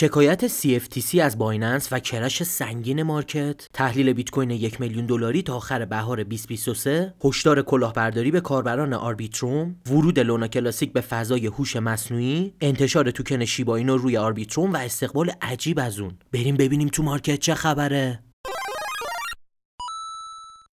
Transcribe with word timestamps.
شکایت 0.00 0.48
CFTC 0.48 1.14
از 1.18 1.38
Binance 1.38 1.88
و 1.92 1.98
crash 1.98 2.42
سنگین 2.42 3.02
market، 3.02 3.68
تحلیل 3.72 4.12
بیت 4.12 4.30
کوین 4.30 4.50
یک 4.50 4.80
میلیون 4.80 5.06
دلاری 5.06 5.42
تا 5.42 5.56
آخر 5.56 5.84
بهار 5.84 6.24
2023، 6.24 6.26
هشدار 7.24 7.62
کلاهبرداری 7.62 8.30
به 8.30 8.40
کاربران 8.40 8.94
Arbitrum، 8.94 9.76
ورود 9.86 10.18
Luna 10.18 10.48
Classic 10.48 10.92
به 10.92 11.00
فضای 11.00 11.46
هوش 11.46 11.76
مصنوعی، 11.76 12.54
انتشار 12.60 13.10
توکن 13.10 13.44
Shiba 13.44 13.76
Inu 13.76 13.96
روی 13.96 14.16
Arbitrum 14.16 14.72
و 14.72 14.76
استقبال 14.76 15.30
عجیب 15.42 15.78
از 15.78 16.00
اون. 16.00 16.12
بریم 16.32 16.56
ببینیم 16.56 16.88
تو 16.88 17.02
market 17.02 17.38
چه 17.38 17.54
خبره. 17.54 18.29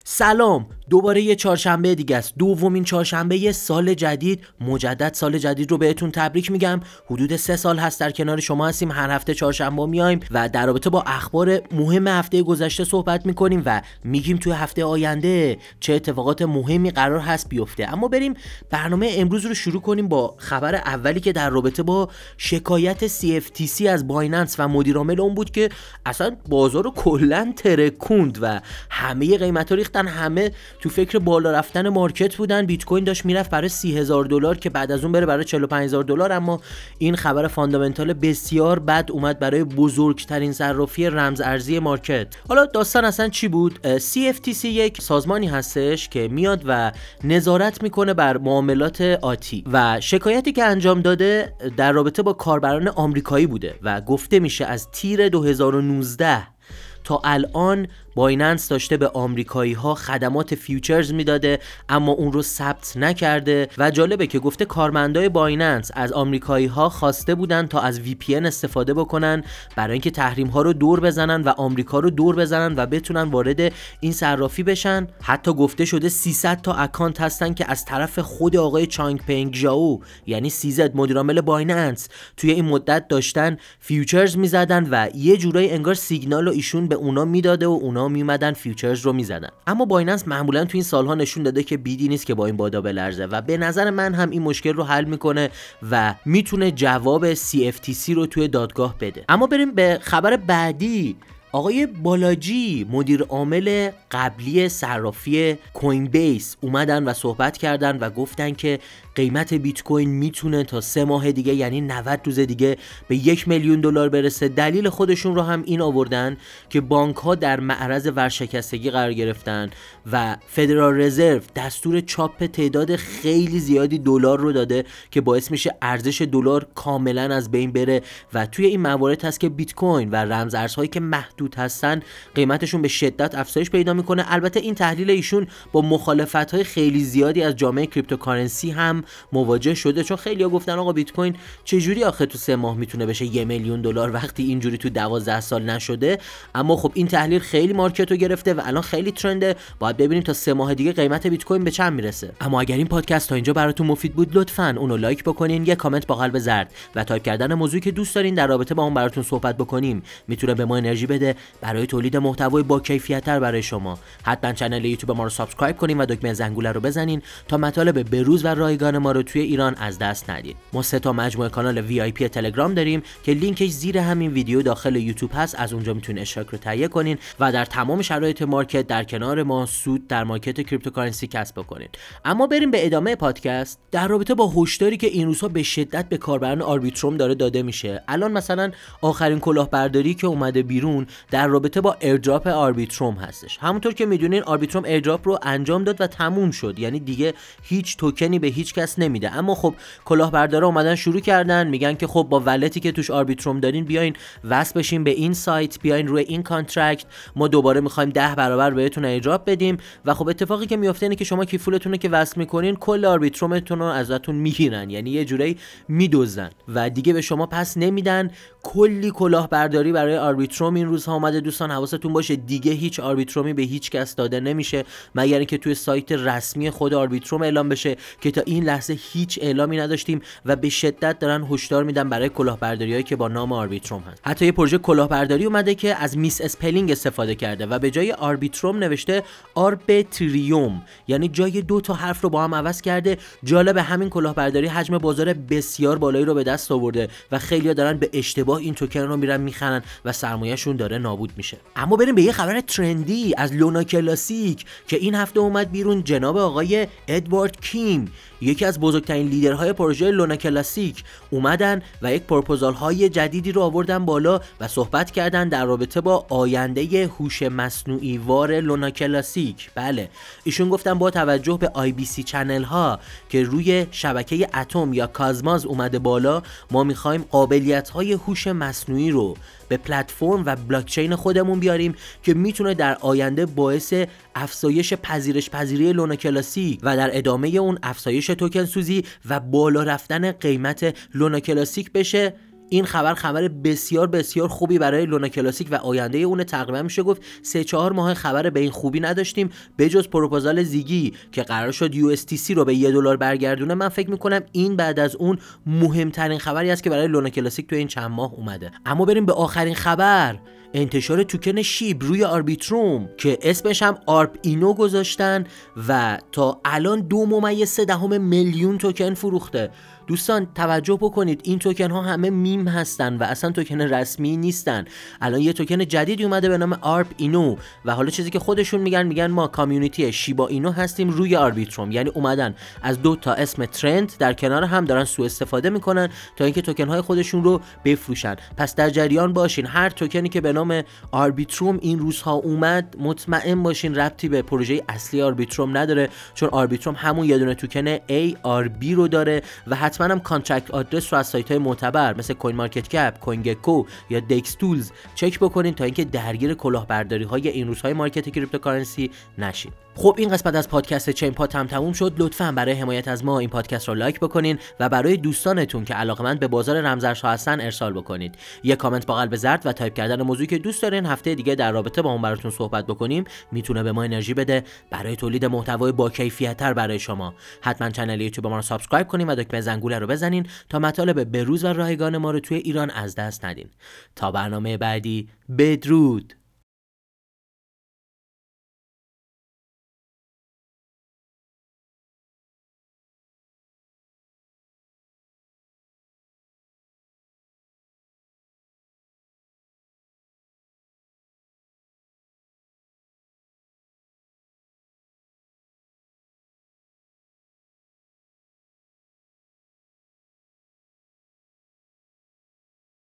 سلام. 0.10 0.66
دوباره 0.89 1.21
یه 1.21 1.36
چهارشنبه 1.36 1.96
دیگه 1.96 2.18
است. 2.18 2.34
دومین 2.38 2.84
چهارشنبه 2.84 3.52
سال 3.52 3.94
جدید 3.94 4.44
مجدد 4.62 5.14
سال 5.14 5.38
جدید 5.38 5.71
رو 5.71 5.78
بهتون 5.78 6.12
تبریک 6.12 6.52
میگم. 6.52 6.80
حدود 7.06 7.36
سه 7.36 7.56
سال 7.56 7.80
هست 7.80 8.00
در 8.00 8.12
کنار 8.12 8.39
شما 8.39 8.68
هستیم. 8.68 8.92
هر 8.92 9.10
هفته 9.10 9.34
چهارشنبه 9.34 9.86
میایم 9.86 10.20
و 10.32 10.50
در 10.50 10.66
رابطه 10.66 10.89
با 10.89 11.02
اخبار 11.02 11.61
مهم 11.71 12.07
هفته 12.07 12.43
گذشته 12.43 12.83
صحبت 12.83 13.25
می‌کنیم 13.25 13.64
و 13.66 13.82
میگیم 14.04 14.38
توی 14.38 14.54
هفته 14.54 14.86
آینده 14.86 15.57
چه 15.80 15.93
اتفاقات 15.93 16.42
مهمی 16.42 16.92
قرار 16.92 17.19
هست 17.19 17.50
بیفته. 17.50 17.94
اما 17.94 18.08
بریم 18.08 18.33
برنامه 18.69 19.11
امروز 19.18 19.46
رو 19.46 19.54
شروع 19.54 19.82
کنیم 19.82 20.08
با 20.08 20.36
خبر 20.38 20.75
اولی 20.75 21.19
که 21.19 21.32
در 21.32 21.50
رابطه 21.50 21.83
با 21.83 22.10
شکایت 22.38 23.08
CFTC 23.08 23.82
از 23.82 24.08
بایننس 24.08 24.55
و 24.60 24.68
مدیرعامل 24.68 25.21
اون 25.21 25.36
بود 25.36 25.52
که 25.52 25.69
اصلا 26.05 26.36
بازار 26.50 26.83
رو 26.83 26.92
کلا 26.92 27.54
ترکوند 27.58 28.38
و 28.42 28.61
همه 28.89 29.38
قیمت 29.38 29.71
ریختن 29.97 30.07
همه 30.07 30.51
تو 30.79 30.89
فکر 30.89 31.19
بالا 31.19 31.51
رفتن 31.51 31.89
مارکت 31.89 32.36
بودن. 32.36 32.66
بیت 32.66 32.86
کوین 32.86 33.03
داشت 33.03 33.25
می‌رفت 33.25 33.50
برای 33.50 33.69
سی 33.69 34.05
دلار 34.05 34.58
که 34.58 34.69
بعد 34.69 34.92
از 34.92 35.03
اون 35.03 35.11
بره 35.11 35.25
برای 35.25 35.44
45 35.44 35.86
هزار 35.86 36.03
دلار. 36.03 36.31
اما 36.31 36.61
این 36.97 37.16
خبر 37.16 37.47
fundamental 37.47 38.14
بسیار 38.14 38.80
بد 38.80 39.09
اومد 39.11 39.39
برای 39.39 39.64
بزرگترین 39.64 40.53
صرافی 40.53 41.05
رمز 41.05 41.41
ارزی 41.41 41.80
market. 41.80 42.28
حالا 42.50 42.66
داستان 42.66 43.05
اصلا 43.05 43.30
چی 43.30 43.47
بود؟ 43.47 43.80
CFTC 43.97 44.66
یک 44.66 45.02
سازمانی 45.02 45.47
هستش 45.47 46.09
که 46.09 46.27
میاد 46.27 46.63
و 46.67 46.91
نظارت 47.23 47.83
می‌کنه 47.83 48.13
بر 48.13 48.38
معاملات 48.38 49.02
آتی 49.02 49.63
و 49.72 49.97
شکایتی 50.02 50.52
که 50.52 50.63
انجام 50.63 51.02
داده 51.02 51.53
در 51.77 51.91
رابطه 51.91 52.22
با 52.22 52.33
کاربران 52.33 52.88
آمریکایی 52.88 53.47
بوده 53.47 53.75
و 53.81 54.02
گفته 54.02 54.39
میشه 54.39 54.66
از 54.66 54.88
تیر 54.91 55.29
2019 55.29 56.57
تا 57.03 57.22
الان 57.23 57.88
Binance 58.17 58.67
داشته 58.67 58.97
به 58.97 59.07
آمریکایی 59.07 59.73
ها 59.73 59.95
خدمات 59.95 60.55
futures 60.55 61.13
می‌داده 61.13 61.59
اما 61.89 62.11
اون 62.11 62.31
رو 62.31 62.41
ثبت 62.41 62.97
نکرده 62.97 63.67
و 63.77 63.91
جالبه 63.91 64.27
که 64.27 64.39
گفته 64.39 64.65
کارمندای 64.65 65.29
Binance 65.30 65.91
از 65.93 66.11
آمریکایی 66.11 66.65
ها 66.65 66.89
خواسته 66.89 67.35
بودن 67.35 67.67
تا 67.67 67.79
از 67.79 67.99
VPN 67.99 68.45
استفاده 68.45 68.93
بکنن 68.93 69.43
برای 69.75 69.91
اینکه 69.93 70.11
تحریم 70.11 70.47
ها 70.47 70.61
رو 70.61 70.73
دور 70.73 70.99
بزنن 70.99 71.41
و 71.41 71.49
آمریکا 71.49 71.99
رو 71.99 72.09
دور 72.09 72.35
بزنن 72.35 72.75
و 72.77 72.85
بتونن 72.85 73.21
وارد 73.21 73.73
این 73.99 74.11
صرافی 74.11 74.63
بشن. 74.63 75.07
حتی 75.21 75.53
گفته 75.53 75.85
شده 75.85 76.09
300 76.09 76.61
تا 76.61 76.73
account 76.73 77.22
هستن 77.21 77.53
که 77.53 77.71
از 77.71 77.85
طرف 77.85 78.19
خود 78.19 78.57
آقای 78.57 78.88
چانگ 78.88 79.21
پنگ 79.21 79.55
ژائو 79.55 79.99
یعنی 80.25 80.49
CZ 80.50 80.95
مدیرعامل 80.95 81.41
Binance 81.41 82.09
توی 82.38 82.51
این 82.51 82.65
مدت 82.65 83.07
داشتن 83.07 83.57
futures 83.80 84.38
می‌زدن 84.38 84.88
و 84.91 85.09
یه 85.15 85.38
جورایی 85.38 85.69
انگار 85.69 85.93
سیگنال 85.93 86.45
رو 86.45 86.51
ایشون 86.51 86.88
به 86.88 86.95
اونا 86.95 87.25
می‌داده 87.25 87.67
و 87.67 87.79
اونا 87.81 88.06
میومدن 88.09 88.53
futures 88.53 89.02
رو 89.02 89.13
می‌زدن. 89.13 89.50
اما 89.67 89.86
Binance 89.86 90.27
معمولا 90.27 90.66
تو 90.66 90.72
این 90.73 90.83
سالها 90.83 91.16
نشون 91.16 91.44
داده 91.44 91.63
که 91.63 91.77
بیدی 91.77 92.08
نیست 92.08 92.25
که 92.25 92.33
با 92.33 92.45
این 92.45 92.58
بادا 92.58 92.81
بلرزه 92.81 93.25
و 93.25 93.41
به 93.41 93.58
نظر 93.58 93.89
من 93.89 94.13
هم 94.13 94.30
این 94.30 94.41
مشکل 94.41 94.73
رو 94.73 94.83
حل 94.83 95.05
می‌کنه 95.05 95.50
و 95.91 96.16
می‌تونه 96.25 96.72
جواب 96.72 97.33
CFTC 97.33 98.09
رو 98.09 98.25
توی 98.25 98.47
دادگاه 98.47 98.95
بده. 99.00 99.25
اما 99.30 99.47
بریم 99.47 99.72
به 99.72 100.00
خبر 100.02 100.38
بعدی. 100.38 101.16
آقای 101.52 101.85
بالاجی 101.85 102.88
مدیر 102.91 103.23
عامل 103.23 103.89
قبلی 104.11 104.69
صرافی 104.69 105.58
کوین 105.73 106.05
بیس 106.05 106.58
اومدن 106.61 107.03
و 107.03 107.13
صحبت 107.13 107.57
کردن 107.57 107.97
و 107.97 108.09
گفتن 108.09 108.51
که 108.51 108.79
قیمت 109.17 109.53
بیت 109.53 109.83
کوین 109.83 110.09
می‌تونه 110.09 110.63
تا 110.63 110.81
سه 110.81 111.05
ماه 111.05 111.31
دیگه 111.31 111.53
یعنی 111.53 111.81
90 111.81 112.19
روز 112.25 112.39
دیگه 112.39 112.78
به 113.07 113.16
یک 113.16 113.47
میلیون 113.47 113.81
دلار 113.81 114.09
برسه. 114.09 114.47
دلیل 114.47 114.89
خودشون 114.89 115.35
رو 115.35 115.41
هم 115.41 115.63
این 115.66 115.81
آوردن 115.81 116.38
که 116.69 116.81
بانک 116.81 117.16
ها 117.16 117.35
در 117.35 117.59
معرض 117.59 118.11
ورشکستگی 118.16 118.89
قرار 118.89 119.13
گرفتن 119.13 119.69
و 120.11 120.38
فدرال 120.47 121.01
رزرو 121.01 121.39
دستور 121.56 122.00
چاپ 122.00 122.45
تعداد 122.45 122.95
خیلی 122.95 123.59
زیادی 123.59 123.97
دلار 123.97 124.39
رو 124.39 124.51
داده 124.51 124.85
که 125.11 125.22
باعث 125.22 125.51
میشه 125.51 125.75
ارزش 125.81 126.22
دلار 126.22 126.67
کاملا 126.75 127.35
از 127.35 127.51
بین 127.51 127.72
بره. 127.72 128.01
و 128.33 128.45
توی 128.45 128.66
این 128.66 128.81
موارد 128.81 129.25
هست 129.25 129.39
که 129.39 129.50
بیت 129.50 129.73
کوین 129.73 130.09
و 130.09 130.16
رمز 130.16 130.56
ارزهایی 130.56 130.89
که 130.89 131.00
محدود 131.00 131.56
هستن 131.56 132.01
قیمتشون 132.35 132.81
به 132.81 132.88
شدت 132.88 133.35
افزایش 133.35 133.69
پیدا 133.69 133.94
می‌کنه. 133.94 134.33
البته 134.33 134.59
این 134.59 134.75
تحلیل 134.75 135.09
ایشون 135.09 135.47
با 135.72 135.81
مخالفت 135.81 136.35
های 136.35 136.63
خیلی 136.63 137.03
زیادی 137.03 137.44
از 137.44 137.56
جامعه 137.56 137.85
cryptocurrency 137.85 138.72
هم 138.72 139.03
مواجه 139.31 139.73
شده 139.73 140.03
چون 140.03 140.18
خیلی 140.18 140.44
ها 140.44 140.50
گفتن 140.50 140.79
آقا 140.79 140.94
بیت 140.94 141.12
کوین 141.12 141.35
چجوری 141.63 142.03
آخه 142.03 142.25
تو 142.25 142.38
سه 142.38 142.56
ماه 142.56 142.78
می‌تونه 142.78 143.06
بشه 143.06 143.25
یه 143.25 143.45
میلیون 143.45 143.81
دلار 143.81 144.13
وقتی 144.13 144.44
اینجوری 144.44 144.78
تو 144.78 144.90
دوازده 144.90 145.41
سال 145.41 145.63
نشده؟ 145.63 146.19
اما 146.56 146.75
خب 146.75 146.91
این 146.94 147.07
تحلیل 147.07 147.40
خیلی 147.40 147.73
market 147.73 148.12
رو 148.12 148.18
گرفته 148.18 148.53
و 148.53 148.62
الان 148.66 148.81
خیلی 148.81 149.12
trend 149.12 149.43
ه. 149.43 149.56
باید 149.79 149.97
ببینیم 149.97 150.23
تا 150.23 150.34
سه 150.34 150.53
ماه 150.53 150.73
دیگه 150.73 150.91
قیمت 150.94 151.28
بیت 151.28 151.44
کوین 151.44 151.63
به 151.63 151.72
چند 151.72 151.94
می‌رسه. 151.94 152.31
اما 152.41 152.62
اگر 152.62 152.75
این 152.75 152.88
پادکست 152.88 153.29
تا 153.29 153.35
اینجا 153.35 153.53
براتون 153.53 153.88
مفید 153.88 154.13
بود 154.13 154.38
لطفا 154.38 154.75
اونو 154.79 154.97
like 154.97 155.23
بکنین 155.24 155.66
یه 155.66 155.75
کامنت 155.75 156.07
با 156.07 156.16
قلب 156.16 156.39
زرد 156.39 156.74
و 156.95 157.03
تایپ 157.03 157.24
کردن 157.24 157.53
موضوعی 157.53 157.81
که 157.81 157.91
دوست 157.91 158.16
دارین 158.16 158.35
در 158.35 158.47
رابطه 158.47 158.75
با 158.75 158.84
اون 158.84 158.94
براتون 158.94 159.24
صحبت 159.24 159.57
بکنیم. 159.57 160.03
می‌تونه 160.28 160.53
به 160.53 160.66
ما 160.66 160.78
انرژی 160.78 161.06
بده 161.06 161.35
برای 161.62 161.88
تولید 161.88 162.18
محتوای 162.18 162.63
با 162.63 162.79
کیفیت 162.79 163.25
تر 163.25 163.39
برای 163.39 163.63
شما. 163.63 164.00
حتما 164.24 164.53
کانال 164.53 164.85
یوتیوب 164.85 165.18
ما 165.18 165.24
رو 165.24 165.29
subscribe 165.29 165.78
کنین 165.78 165.97
و 165.97 166.06
دکمه 166.06 166.34
زنگوله 166.34 166.72
رو 166.72 166.81
بزنین 166.81 167.22
تا 167.47 167.57
مطالب 167.57 168.09
بروز 168.09 168.45
و 168.45 168.47
رایگان 168.47 168.97
ما 168.97 169.12
رو 169.12 169.24
توی 169.24 169.41
ایران 169.41 169.75
از 169.75 170.00
دست 170.00 170.30
ندید. 170.30 170.56
ما 170.74 170.81
سه 170.81 171.00
تا 171.00 171.13
مجموعه 171.13 171.50
کانال 171.50 171.78
VIP 171.78 172.28
تلگرام 172.28 172.74
داریم 172.74 173.03
که 173.24 173.31
لینکش 173.31 173.69
زیر 173.69 173.97
همین 173.97 174.31
ویدیو 174.31 174.62
داخل 174.62 174.96
یوتیوب 174.96 175.31
هست. 175.34 175.56
از 175.59 175.74
اونجا 175.74 175.94
می‌تونید 175.94 176.22
اشتراک 176.22 176.47
رو 176.47 176.58
تهیه 176.58 176.88
کنین 176.88 177.18
و 177.40 177.52
در 177.52 177.66
تمام 177.66 178.02
شرایط 178.02 178.41
market 178.41 178.88
در 178.88 179.03
کنار 179.03 179.44
ما 179.44 179.66
سود 179.66 180.07
در 180.07 180.24
market 180.23 180.62
cryptocurrency 180.62 181.28
کسب 181.28 181.59
بکنید 181.59 181.97
اما 182.25 182.47
بریم 182.47 182.72
به 182.72 182.86
ادامه 182.86 183.16
پادکست. 183.16 183.80
در 183.91 184.07
رابطه 184.07 184.34
با 184.34 184.53
هشداری 184.57 184.97
که 184.97 185.07
این 185.07 185.28
روزها 185.28 185.47
به 185.47 185.63
شدت 185.63 186.09
به 186.09 186.18
کاربران 186.18 186.62
Arbitrum 186.62 187.18
داره 187.18 187.36
داده 187.36 187.63
میشه. 187.63 188.03
الان 188.07 188.31
مثلا 188.31 188.72
آخرین 189.02 189.40
کلاهبرداری 189.40 190.13
که 190.13 190.28
اومده 190.28 190.63
بیرون 190.63 191.07
در 191.31 191.47
رابطه 191.47 191.81
با 191.81 191.97
airdrop 192.00 192.47
Arbitrum 192.47 193.16
هستش. 193.16 193.57
همونطور 193.62 193.94
که 193.94 194.06
می‌دونین 194.06 194.44
Arbitrum 194.44 194.84
airdrop 194.84 195.28
رو 195.28 195.40
انجام 195.44 195.84
داد 195.84 196.02
و 196.02 196.07
تموم 196.07 196.52
شد. 196.52 196.80
یعنی 196.80 197.00
دیگه 197.00 197.34
هیچ 197.63 197.97
توکنی 197.97 198.40
به 198.40 198.47
هیچ 198.47 198.74
نمیده. 198.98 199.36
اما 199.36 199.56
خب 199.56 199.74
کلاهبردارا 200.06 200.68
اومدن 200.68 200.96
شروع 200.96 201.20
کردن. 201.20 201.68
میگن 201.68 201.94
که 201.94 202.08
خب 202.08 202.28
با 202.30 202.40
wallet 202.40 202.74
ی 202.74 202.79
که 202.80 202.92
توش 202.92 203.12
Arbitrum 203.12 203.59
دارین 203.59 203.86
بیاین 203.86 204.14
وصل 204.44 204.80
بشین 204.80 205.03
به 205.03 205.12
این 205.12 205.34
سایت 205.34 205.80
بیاین 205.80 206.08
روی 206.08 206.22
این 206.22 206.44
contract. 206.44 207.06
ما 207.36 207.48
دوباره 207.48 207.81
می‌خوایم 207.81 208.09
ده 208.09 208.36
برابر 208.36 208.72
بهتون 208.72 209.06
airdrop 209.06 209.45
بدیم. 209.46 209.78
و 210.06 210.14
خب 210.14 210.28
اتفاقی 210.28 210.66
که 210.66 210.78
میفته 210.78 211.06
اینه 211.06 211.16
که 211.16 211.25
شما 211.25 211.46
کیف 211.45 211.64
پولتون 211.64 211.91
رو 211.92 211.98
که 211.98 212.09
وصل 212.09 212.40
می‌کنین 212.40 212.75
کل 212.75 213.06
Arbitrum 213.06 213.59
تون 213.59 213.79
رو 213.80 213.86
ازتون 213.86 214.36
می‌گیرن. 214.36 214.90
یعنی 214.90 215.09
یه 215.09 215.25
جورایی 215.25 215.58
میدزدن 215.88 216.50
و 216.68 216.90
دیگه 216.90 217.14
به 217.14 217.22
شما 217.22 217.46
پس 217.46 217.78
نمیدن. 217.78 218.31
کلی 218.64 219.12
کلاهبرداری 219.12 219.92
برای 219.92 220.18
Arbitrum 220.18 220.75
این 220.75 220.88
روزها 220.88 221.14
اومده. 221.14 221.40
دوستان 221.40 221.72
حواستون 221.72 222.14
باشه. 222.14 222.36
دیگه 222.36 222.72
هیچ 222.72 223.00
Arbitrum 223.00 223.47
ی 223.47 223.53
به 223.54 223.62
هیچ 223.62 223.92
کس 223.92 224.16
داده 224.16 224.40
نمیشه. 224.40 224.84
مگر 225.16 225.38
اینکه 225.38 225.58
توی 225.58 225.75
سایت 225.75 226.12
رسمی 226.12 226.69
خود 226.69 226.94
Arbitrum 226.94 227.41
اعلام 227.42 227.69
بشه 227.69 227.96
که 228.22 228.31
تا 228.31 228.42
این 228.46 228.66
لحظه 228.69 228.97
هیچ 229.13 229.39
اعلامی 229.41 229.78
نداشتیم 229.78 230.22
و 230.45 230.55
به 230.55 230.69
شدت 230.69 231.19
دارن 231.19 231.47
هشدار 231.51 231.83
میدن 231.83 232.09
برای 232.09 232.29
کلاهبرداریهایی 232.29 233.03
که 233.03 233.16
با 233.16 233.28
نام 233.28 233.51
Arbitrum 233.53 234.01
هست 234.01 234.22
حتی 234.25 234.45
یه 234.45 234.51
پروژه 234.51 234.78
کلاهبرداری 234.78 235.45
اومده 235.45 235.75
که 235.75 235.95
از 235.95 236.18
misspelling 236.18 236.92
استفاده 236.92 237.36
کرده 237.36 237.65
و 237.65 237.80
به 237.80 237.92
جای 237.92 238.12
Arbitrum 238.12 238.77
نوشته 238.77 239.24
Arbitrium 239.56 240.81
یعنی 241.07 241.27
جای 241.27 241.62
دو 241.62 241.81
تا 241.81 241.94
حرف 241.94 242.21
رو 242.21 242.30
با 242.30 242.44
هم 242.44 242.56
عوض 242.56 242.81
کرده. 242.81 243.18
جالب 243.44 243.77
همین 243.77 244.09
کلاهبرداری 244.09 244.68
حجم 244.68 244.97
بازار 244.97 245.33
بسیار 245.33 245.97
بالایی 245.97 246.25
رو 246.25 246.33
به 246.33 246.44
دست 246.44 246.71
آورده 246.71 247.09
و 247.31 247.39
خیلی‌ها 247.39 247.74
دارن 247.74 247.97
به 247.97 248.09
اشتباه 248.13 248.57
این 248.57 248.74
توکن 248.74 249.00
رو 249.00 249.18
میرن 249.18 249.42
می‌خرن 249.42 249.81
و 250.06 250.12
سرمایهشون 250.12 250.75
داره 250.75 250.97
نابود 250.97 251.31
میشه. 251.38 251.57
اما 251.75 251.95
بریم 251.95 252.15
به 252.15 252.21
یه 252.21 252.31
خبر 252.31 252.62
ترندی 252.62 253.33
از 253.38 253.53
لونا 253.53 253.83
کلاسیک 253.83 254.65
که 254.88 254.97
این 254.97 255.15
هفته 255.15 255.39
اومد 255.39 255.71
بیرون. 255.71 256.03
جناب 256.03 256.38
آقای 256.38 256.88
ادوارد 257.07 257.62
کیم 257.62 258.12
یکی 258.57 258.65
از 258.65 258.80
بزرگترین 258.80 259.27
لیدرهای 259.27 259.74
پروژه 259.74 260.12
لونا 260.12 260.36
کلاسیک. 260.36 261.04
اومدن 261.30 261.81
و 262.01 262.13
یک 262.13 262.24
پروپوزال 262.24 262.74
های 262.74 263.09
جدیدی 263.09 263.51
رو 263.51 263.62
آوردن 263.62 264.06
بالا 264.06 264.39
و 264.59 264.68
صحبت 264.68 265.12
کردن 265.12 265.50
در 265.50 265.65
رابطه 265.65 266.01
با 266.01 266.25
آینده 266.30 267.07
هوش 267.19 267.44
مصنوعی 267.44 268.18
وار 268.18 268.59
لونا 268.59 268.89
کلاسیک. 268.89 269.71
بله 269.75 270.09
ایشون 270.44 270.69
گفتن 270.69 270.94
با 270.94 271.09
توجه 271.09 271.57
به 271.57 271.71
IBC 271.74 272.06
channel 272.06 272.63
ها 272.63 273.00
که 273.30 273.44
روی 273.44 273.88
شبکه 273.92 274.50
Atom 274.54 274.94
یا 274.94 275.07
Cosmos 275.07 275.65
اومده 275.65 276.00
بالا 276.00 276.42
ما 276.71 276.83
می‌خوایم 276.83 277.25
قابلیت 277.31 277.89
های 277.89 278.13
هوش 278.13 278.48
مصنوعی 278.48 279.12
رو 279.12 279.36
به 279.68 279.78
پلتفرم 279.78 280.44
و 280.46 280.56
بلاکچین 280.56 281.16
خودمون 281.16 281.60
بیاریم 281.60 281.96
که 282.24 282.34
می‌تونه 282.34 282.74
در 282.74 282.98
آینده 283.02 283.46
باعث 283.46 283.94
افزایش 284.36 284.94
پذیرش 284.94 285.50
پذیری 285.50 285.94
Luna 285.94 286.15
Classic 286.15 286.80
و 286.84 286.98
در 286.98 287.18
ادامه 287.18 287.48
اون 287.48 287.80
افزایش 287.84 288.28
توکن 288.28 288.66
سوزی 288.66 289.04
و 289.30 289.40
بالا 289.40 289.84
رفتن 289.84 290.31
قیمت 290.31 290.96
Luna 291.13 291.39
Classic 291.39 291.92
بشه. 291.92 292.34
این 292.69 292.86
خبر 292.86 293.14
خبر 293.14 293.48
بسیار 293.48 294.08
بسیار 294.08 294.48
خوبی 294.48 294.80
برای 294.80 295.06
Luna 295.06 295.27
Classic 295.27 295.68
و 295.72 295.75
آینده 295.75 296.18
اون 296.18 296.44
تقریبا 296.44 296.81
میشه 296.81 297.04
گفت. 297.04 297.22
سه 297.42 297.64
چهار 297.64 297.92
ماه 297.92 298.14
خبر 298.14 298.50
به 298.50 298.60
این 298.60 298.72
خوبی 298.72 299.00
نداشتیم. 299.00 299.50
بجز 299.78 300.08
پروپوزال 300.08 300.64
زیگی 300.64 301.14
که 301.31 301.44
قرار 301.44 301.72
شد 301.72 301.96
یو 301.96 302.16
رو 302.56 302.66
به 302.66 302.75
یه 302.75 302.92
دلار 302.92 303.18
برگردونه 303.18 303.74
من 303.74 303.90
فکر 303.90 304.10
می‌کنم 304.10 304.42
این 304.52 304.75
بعد 304.75 305.00
از 305.00 305.16
اون 305.16 305.38
مهمترین 305.66 306.40
خبری 306.40 306.72
است 306.72 306.84
که 306.84 306.90
برای 306.90 307.08
لونا 307.08 307.30
کلاسیک 307.30 307.68
تو 307.68 307.75
این 307.75 307.88
چند 307.88 308.12
ماه 308.12 308.34
اومده. 308.34 308.72
اما 308.86 309.06
بریم 309.06 309.25
به 309.25 309.34
آخرین 309.34 309.75
خبر. 309.75 310.40
انتشار 310.74 311.24
توکن 311.24 311.62
شیب 311.62 312.04
روی 312.04 312.24
آربیتروم 312.24 313.10
که 313.18 313.38
اسمش 313.42 313.84
هم 313.84 313.98
آرپ 314.06 314.38
اینو 314.42 314.74
گذاشتن 314.74 315.44
و 315.88 316.18
تا 316.31 316.62
الان 316.66 317.00
دو 317.00 317.25
ممیز 317.25 317.69
سه 317.69 317.86
دهم 317.86 318.22
میلیون 318.22 318.78
توکن 318.78 319.14
فروخته. 319.14 319.69
دوستان 320.07 320.48
توجه 320.56 320.98
بکنید 321.01 321.42
این 321.44 321.59
توکن 321.59 321.92
ها 321.92 322.01
همه 322.01 322.30
میم 322.30 322.68
هستن 322.68 323.18
و 323.18 323.24
اصلا 323.24 323.51
توکن 323.51 323.81
رسمی 323.81 324.38
نیستن. 324.38 324.86
الان 325.21 325.42
یه 325.42 325.54
توکن 325.54 325.86
جدیدی 325.86 326.24
اومده 326.24 326.50
به 326.50 326.57
نام 326.57 326.77
آرپ 326.81 327.07
اینو 327.18 327.56
و 327.86 327.95
حالا 327.95 328.09
چیزی 328.09 328.30
که 328.30 328.39
خودشون 328.39 328.81
میگن 328.81 329.07
میگن 329.07 329.27
ما 329.27 329.48
community 329.48 330.13
شیبا 330.13 330.48
اینو 330.48 330.71
هستیم 330.71 331.09
روی 331.09 331.36
آربیتروم. 331.36 331.92
یعنی 331.92 332.09
اومدن 332.09 332.56
از 332.81 333.01
دو 333.01 333.15
تا 333.15 333.33
اسم 333.33 333.65
trend 333.65 334.12
در 334.19 334.33
کنار 334.33 334.63
هم 334.63 334.86
دارن 334.86 335.04
سوء 335.04 335.25
استفاده 335.25 335.69
می‌کنن 335.69 336.09
تا 336.36 336.44
اینکه 336.45 336.62
توکن 336.62 336.88
های 336.88 337.01
خودشون 337.01 337.44
رو 337.44 337.62
بفروشن. 337.86 338.36
پس 338.57 338.75
در 338.75 338.89
جریان 338.89 339.33
باشین. 339.33 339.65
هر 339.65 339.89
توکنی 339.89 340.30
که 340.30 340.42
به 340.42 340.54
نام 340.54 340.83
آربیتروم 341.12 341.77
این 341.81 342.00
روزها 342.00 342.33
اومد 342.33 342.95
مطمئن 343.00 343.63
باشین 343.63 343.95
ربطی 343.95 344.30
به 344.30 344.42
پروژه 344.42 344.83
اصلی 344.89 345.21
آربیتروم 345.21 345.77
نداره 345.77 346.09
چون 346.33 346.50
آربیتروم 346.50 346.95
همون 347.00 347.25
یه 347.25 347.38
دونه 347.38 347.56
توکن 347.56 347.98
ARB 347.98 348.92
رو 348.92 349.07
داره 349.07 349.42
و 349.68 349.75
حتما 349.97 350.07
هم 350.13 350.19
contract 350.19 350.71
address 350.71 351.13
رو 351.13 351.19
از 351.19 351.27
سایت 351.27 351.51
های 351.51 351.57
معتبر 351.57 352.17
مثل 352.17 352.33
CoinMarketCap، 352.33 353.19
CoinGecko 353.19 353.83
یا 354.09 354.19
DEXTools 354.19 354.92
چک 355.15 355.39
بکنین 355.39 355.73
تا 355.73 355.83
اینکه 355.83 356.05
درگیر 356.05 356.53
کلاهبرداری 356.53 357.23
های 357.23 357.47
این 357.47 357.67
روزهای 357.67 357.94
market 357.94 358.30
cryptocurrency 358.30 359.12
نشین. 359.38 359.71
خب 359.95 360.15
این 360.17 360.29
قسمت 360.29 360.55
از 360.55 360.69
پادکست 360.69 361.09
چین 361.09 361.31
پات 361.31 361.55
هم 361.55 361.67
تموم 361.67 361.94
شد. 361.94 362.13
لطفا 362.17 362.51
برای 362.51 362.73
حمایت 362.73 363.07
از 363.07 363.25
ما 363.25 363.39
این 363.39 363.49
پادکست 363.49 363.88
رو 363.88 363.95
لایک 363.95 364.19
بکنین 364.19 364.59
و 364.79 364.89
برای 364.89 365.17
دوستانتون 365.17 365.85
که 365.85 365.94
علاقمند 365.94 366.39
به 366.39 366.47
بازار 366.47 366.81
رمزارزها 366.81 367.31
هستن 367.31 367.61
ارسال 367.61 367.94
بکنید. 367.94 368.35
یه 368.63 368.75
کامنت 368.75 369.05
با 369.05 369.15
قلب 369.15 369.35
زرد 369.35 369.65
و 369.65 369.71
تایپ 369.71 369.94
کردن 369.94 370.21
موضوعی 370.21 370.47
که 370.47 370.57
دوست 370.57 370.81
دارین 370.81 371.05
هفته 371.05 371.35
دیگه 371.35 371.55
در 371.55 371.71
رابطه 371.71 372.01
با 372.01 372.11
اون 372.11 372.21
براتون 372.21 372.51
صحبت 372.51 372.85
بکنیم 372.85 373.23
می‌تونه 373.51 373.83
به 373.83 373.91
ما 373.91 374.03
انرژی 374.03 374.33
بده. 374.33 374.63
برای 374.89 375.15
تولید 375.15 375.45
محتوای 375.45 375.91
با 375.91 376.09
کیفیتتر 376.09 376.73
برای 376.73 376.99
شما. 376.99 377.33
حتما 377.61 377.89
کانال 377.89 378.21
یوتیوب 378.21 378.47
ما 378.47 378.55
رو 378.55 378.61
subscribe 378.62 379.07
کنین 379.07 379.27
و 379.27 379.35
دکمه 379.35 379.61
زنگوله 379.88 380.00
رو 380.00 380.07
بزنین 380.07 380.48
تا 380.69 380.80
مطالب 380.80 381.24
بروز 381.24 381.63
و 381.63 381.68
رایگان 381.68 382.18
ما 382.18 382.31
رو 382.31 382.39
توی 382.39 382.57
ایران 382.57 382.89
از 382.89 383.16
دست 383.16 383.45
ندین. 383.45 383.69
تا 384.16 384.31
برنامه 384.31 384.78
بعدی 384.78 385.30
بدرود! 385.57 386.34